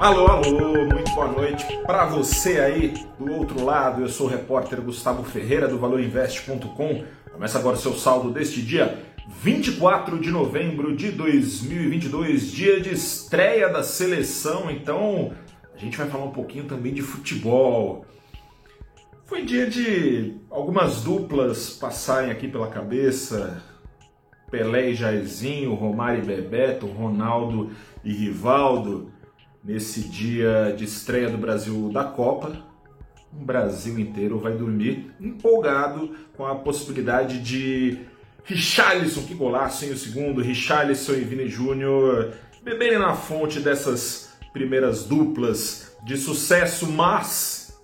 [0.00, 4.02] Alô, alô, muito boa noite para você aí do outro lado.
[4.02, 7.04] Eu sou o repórter Gustavo Ferreira do ValorInvest.com.
[7.32, 13.68] Começa agora o seu saldo deste dia 24 de novembro de 2022, dia de estreia
[13.68, 14.68] da seleção.
[14.70, 15.32] Então,
[15.72, 18.04] a gente vai falar um pouquinho também de futebol.
[19.24, 23.62] Foi dia de algumas duplas passarem aqui pela cabeça.
[24.50, 27.70] Pelé e Jairzinho, Romário e Bebeto, Ronaldo
[28.04, 29.14] e Rivaldo
[29.64, 32.52] nesse dia de estreia do Brasil da Copa.
[33.32, 37.98] O Brasil inteiro vai dormir empolgado com a possibilidade de
[38.44, 45.04] Richarlison, que golaço, em o segundo, Richarlison e Vini Júnior beberem na fonte dessas primeiras
[45.04, 47.80] duplas de sucesso, mas,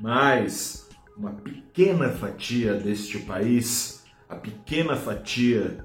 [0.00, 5.84] mas uma pequena fatia deste país, a pequena fatia,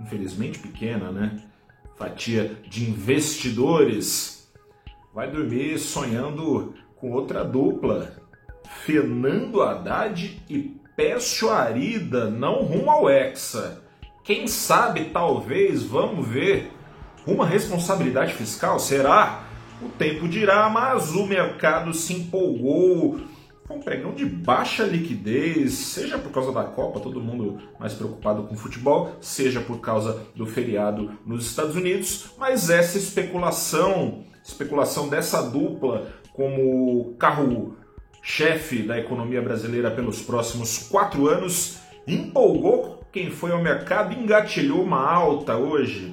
[0.00, 1.42] infelizmente pequena, né?
[1.96, 4.43] Fatia de investidores
[5.14, 8.16] vai dormir sonhando com outra dupla.
[8.84, 13.82] Fernando Haddad e Pécio Arida não rumo ao Hexa.
[14.24, 16.72] Quem sabe, talvez, vamos ver,
[17.26, 18.78] uma responsabilidade fiscal?
[18.80, 19.44] Será?
[19.82, 23.20] O tempo dirá, mas o mercado se empolgou.
[23.70, 28.56] Um pregão de baixa liquidez, seja por causa da Copa, todo mundo mais preocupado com
[28.56, 36.12] futebol, seja por causa do feriado nos Estados Unidos, mas essa especulação especulação dessa dupla
[36.34, 44.82] como carro-chefe da economia brasileira pelos próximos quatro anos empolgou quem foi ao mercado engatilhou
[44.82, 46.12] uma alta hoje.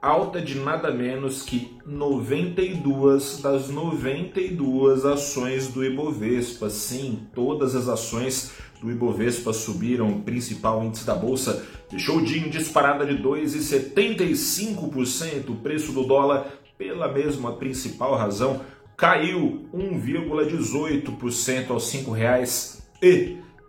[0.00, 6.68] Alta de nada menos que 92 das 92 ações do Ibovespa.
[6.68, 12.46] Sim, todas as ações do Ibovespa subiram, o principal índice da bolsa deixou o dia
[12.46, 18.60] em disparada de 2,75%, o preço do dólar pela mesma principal razão,
[18.96, 22.04] caiu 1,18% aos R$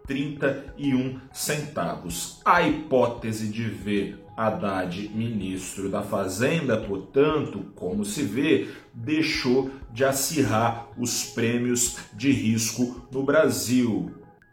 [0.07, 2.41] 5,31.
[2.45, 10.89] A hipótese de ver Haddad ministro da Fazenda, portanto, como se vê, deixou de acirrar
[10.97, 14.11] os prêmios de risco no Brasil.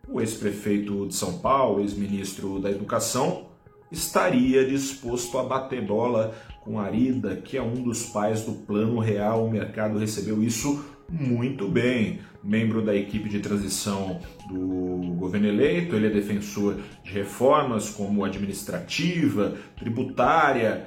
[0.09, 3.47] O ex-prefeito de São Paulo, ex-ministro da Educação,
[3.91, 6.35] estaria disposto a bater bola
[6.65, 9.47] com Arida, que é um dos pais do Plano Real.
[9.47, 12.21] O mercado recebeu isso muito bem.
[12.43, 19.55] Membro da equipe de transição do governo eleito, ele é defensor de reformas como administrativa,
[19.77, 20.87] tributária.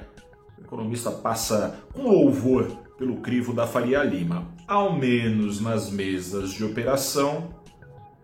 [0.58, 2.66] O economista passa com louvor
[2.98, 4.48] pelo crivo da Faria Lima.
[4.66, 7.50] Ao menos nas mesas de operação,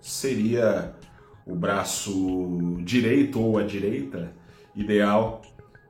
[0.01, 0.95] seria
[1.47, 4.33] o braço direito ou a direita
[4.75, 5.43] ideal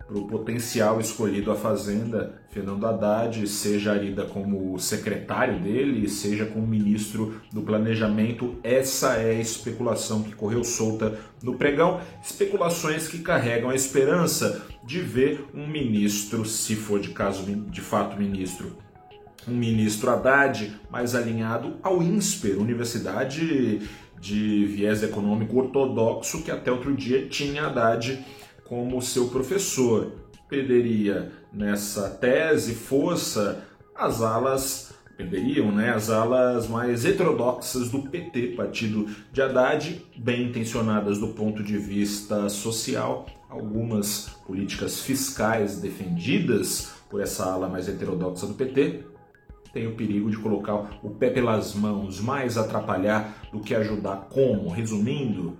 [0.07, 6.67] para o potencial escolhido à Fazenda, Fernando Haddad, seja lida como secretário dele, seja como
[6.67, 8.57] ministro do Planejamento.
[8.63, 12.01] Essa é a especulação que correu solta no pregão.
[12.23, 18.17] Especulações que carregam a esperança de ver um ministro, se for de caso de fato
[18.17, 18.77] ministro,
[19.47, 23.81] um ministro Haddad mais alinhado ao INSPER, Universidade
[24.21, 28.25] de Viés Econômico Ortodoxo, que até outro dia tinha Haddad
[28.65, 30.12] como seu professor.
[30.49, 33.65] Perderia nessa tese força
[33.95, 41.19] as alas perderiam né, as alas mais heterodoxas do PT, partido de Haddad, bem intencionadas
[41.19, 48.55] do ponto de vista social, algumas políticas fiscais defendidas por essa ala mais heterodoxa do
[48.55, 49.05] PT,
[49.72, 54.28] tem o perigo de colocar o pé pelas mãos, mais atrapalhar do que ajudar.
[54.31, 54.69] Como?
[54.69, 55.56] Resumindo,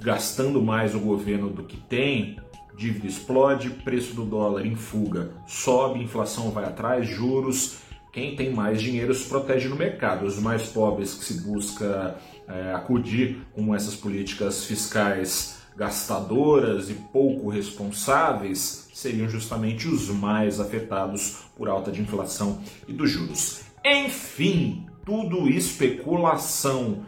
[0.00, 2.38] gastando mais o governo do que tem,
[2.76, 7.78] dívida explode, preço do dólar em fuga sobe, inflação vai atrás, juros.
[8.12, 10.24] Quem tem mais dinheiro se protege no mercado.
[10.24, 12.16] Os mais pobres que se busca
[12.46, 21.38] é, acudir com essas políticas fiscais gastadoras e pouco responsáveis seriam justamente os mais afetados
[21.56, 23.62] por alta de inflação e dos juros.
[23.84, 27.04] Enfim, tudo especulação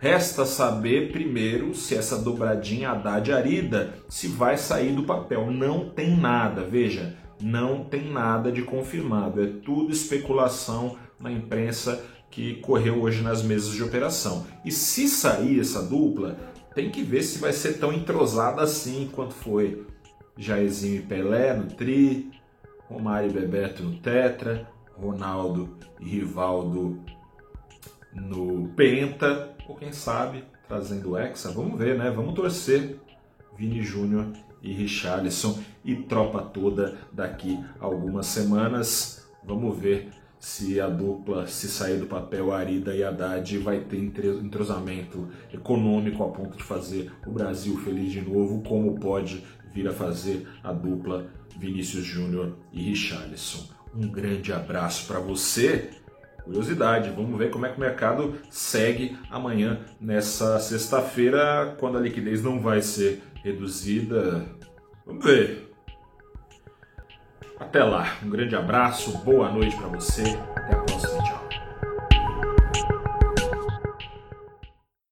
[0.00, 5.50] Resta saber primeiro se essa dobradinha Haddad Arida se vai sair do papel.
[5.50, 9.42] Não tem nada, veja, não tem nada de confirmado.
[9.42, 14.46] É tudo especulação na imprensa que correu hoje nas mesas de operação.
[14.64, 16.34] E se sair essa dupla,
[16.74, 19.86] tem que ver se vai ser tão entrosada assim quanto foi
[20.34, 22.30] Jairzinho e Pelé no Tri,
[22.88, 24.66] Romário e Bebeto no Tetra,
[24.96, 26.98] Ronaldo e Rivaldo
[28.12, 32.10] no Penta, ou quem sabe trazendo o Hexa, vamos ver, né?
[32.10, 33.00] Vamos torcer
[33.56, 39.28] Vini Júnior e Richarlison e tropa toda daqui algumas semanas.
[39.44, 45.28] Vamos ver se a dupla, se sair do papel Arida e Haddad, vai ter entrosamento
[45.52, 50.48] econômico a ponto de fazer o Brasil feliz de novo, como pode vir a fazer
[50.64, 51.26] a dupla
[51.58, 53.68] Vinícius Júnior e Richarlison.
[53.94, 55.90] Um grande abraço para você.
[56.44, 62.42] Curiosidade, vamos ver como é que o mercado segue amanhã, nessa sexta-feira, quando a liquidez
[62.42, 64.44] não vai ser reduzida.
[65.06, 65.70] Vamos ver.
[67.58, 70.22] Até lá, um grande abraço, boa noite para você,
[70.56, 71.09] até a próxima.